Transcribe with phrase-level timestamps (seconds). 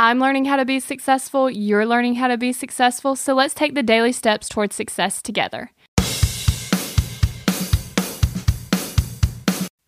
[0.00, 3.74] I'm learning how to be successful, you're learning how to be successful, so let's take
[3.74, 5.72] the daily steps towards success together.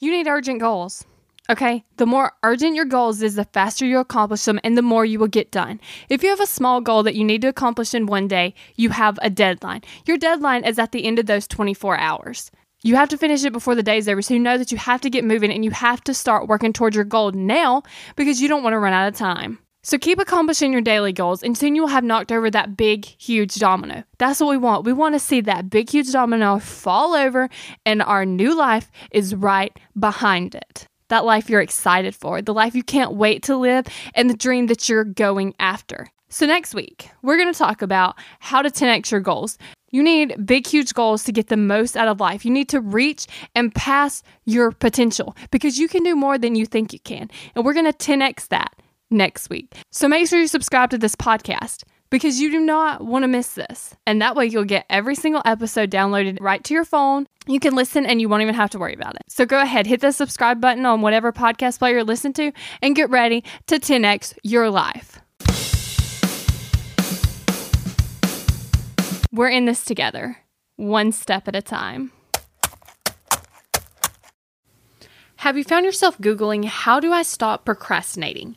[0.00, 1.06] You need urgent goals.
[1.48, 5.06] Okay, the more urgent your goals is, the faster you accomplish them and the more
[5.06, 5.80] you will get done.
[6.10, 8.90] If you have a small goal that you need to accomplish in one day, you
[8.90, 9.80] have a deadline.
[10.04, 12.50] Your deadline is at the end of those 24 hours.
[12.82, 15.00] You have to finish it before the day's over, so you know that you have
[15.00, 17.82] to get moving and you have to start working towards your goal now
[18.16, 19.60] because you don't want to run out of time.
[19.86, 23.56] So keep accomplishing your daily goals and soon you'll have knocked over that big, huge
[23.56, 24.02] domino.
[24.16, 24.86] That's what we want.
[24.86, 27.50] We want to see that big, huge domino fall over
[27.84, 30.88] and our new life is right behind it.
[31.08, 34.68] That life you're excited for, the life you can't wait to live, and the dream
[34.68, 36.08] that you're going after.
[36.30, 39.58] So, next week, we're going to talk about how to 10x your goals.
[39.90, 42.46] You need big, huge goals to get the most out of life.
[42.46, 46.64] You need to reach and pass your potential because you can do more than you
[46.64, 47.30] think you can.
[47.54, 48.74] And we're going to 10x that
[49.14, 49.74] next week.
[49.90, 53.54] So make sure you subscribe to this podcast because you do not want to miss
[53.54, 53.94] this.
[54.06, 57.26] And that way you'll get every single episode downloaded right to your phone.
[57.46, 59.22] You can listen and you won't even have to worry about it.
[59.28, 62.52] So go ahead, hit the subscribe button on whatever podcast player you're listening to
[62.82, 65.20] and get ready to 10x your life.
[69.32, 70.36] We're in this together,
[70.76, 72.12] one step at a time.
[75.36, 78.56] Have you found yourself Googling, How do I stop procrastinating?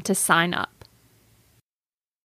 [0.00, 0.75] to sign up.